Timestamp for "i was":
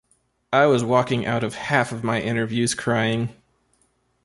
0.51-0.83